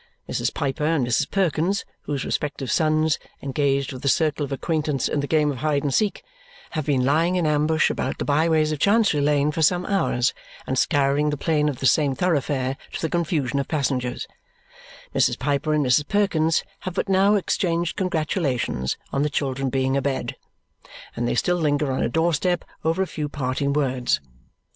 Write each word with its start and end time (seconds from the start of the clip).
Mrs. 0.27 0.51
Piper 0.51 0.83
and 0.83 1.05
Mrs. 1.05 1.29
Perkins, 1.29 1.85
whose 2.05 2.25
respective 2.25 2.71
sons, 2.71 3.19
engaged 3.43 3.93
with 3.93 4.03
a 4.03 4.07
circle 4.09 4.43
of 4.43 4.51
acquaintance 4.51 5.07
in 5.07 5.19
the 5.19 5.27
game 5.27 5.51
of 5.51 5.57
hide 5.57 5.83
and 5.83 5.93
seek, 5.93 6.23
have 6.71 6.87
been 6.87 7.05
lying 7.05 7.35
in 7.35 7.45
ambush 7.45 7.91
about 7.91 8.17
the 8.17 8.25
by 8.25 8.49
ways 8.49 8.71
of 8.71 8.79
Chancery 8.79 9.21
Lane 9.21 9.51
for 9.51 9.61
some 9.61 9.85
hours 9.85 10.33
and 10.65 10.79
scouring 10.79 11.29
the 11.29 11.37
plain 11.37 11.69
of 11.69 11.77
the 11.79 11.85
same 11.85 12.15
thoroughfare 12.15 12.77
to 12.93 12.99
the 12.99 13.09
confusion 13.11 13.59
of 13.59 13.67
passengers 13.67 14.25
Mrs. 15.13 15.37
Piper 15.37 15.71
and 15.71 15.85
Mrs. 15.85 16.07
Perkins 16.07 16.63
have 16.79 16.95
but 16.95 17.07
now 17.07 17.35
exchanged 17.35 17.95
congratulations 17.95 18.97
on 19.13 19.21
the 19.21 19.29
children 19.29 19.69
being 19.69 19.95
abed, 19.95 20.35
and 21.15 21.27
they 21.27 21.35
still 21.35 21.57
linger 21.57 21.91
on 21.91 22.01
a 22.01 22.09
door 22.09 22.33
step 22.33 22.65
over 22.83 23.03
a 23.03 23.05
few 23.05 23.29
parting 23.29 23.71
words. 23.71 24.19